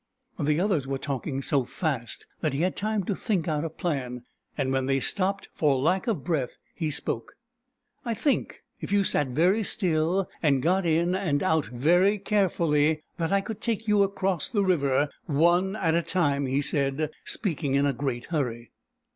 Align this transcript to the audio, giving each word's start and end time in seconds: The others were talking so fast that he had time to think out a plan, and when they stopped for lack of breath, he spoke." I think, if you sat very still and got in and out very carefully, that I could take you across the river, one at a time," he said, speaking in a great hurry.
The 0.39 0.59
others 0.59 0.87
were 0.87 0.97
talking 0.97 1.43
so 1.43 1.63
fast 1.63 2.25
that 2.39 2.53
he 2.53 2.61
had 2.61 2.75
time 2.75 3.03
to 3.03 3.13
think 3.15 3.47
out 3.47 3.63
a 3.63 3.69
plan, 3.69 4.23
and 4.57 4.71
when 4.71 4.87
they 4.87 4.99
stopped 4.99 5.49
for 5.53 5.75
lack 5.77 6.07
of 6.07 6.23
breath, 6.23 6.57
he 6.73 6.89
spoke." 6.89 7.33
I 8.03 8.15
think, 8.15 8.63
if 8.79 8.91
you 8.91 9.03
sat 9.03 9.27
very 9.27 9.61
still 9.61 10.27
and 10.41 10.59
got 10.63 10.87
in 10.87 11.13
and 11.13 11.43
out 11.43 11.67
very 11.67 12.17
carefully, 12.17 13.03
that 13.17 13.31
I 13.31 13.41
could 13.41 13.61
take 13.61 13.87
you 13.87 14.01
across 14.01 14.47
the 14.49 14.63
river, 14.63 15.07
one 15.27 15.75
at 15.75 15.93
a 15.93 16.01
time," 16.01 16.47
he 16.47 16.61
said, 16.61 17.11
speaking 17.23 17.75
in 17.75 17.85
a 17.85 17.93
great 17.93 18.25
hurry. 18.25 18.71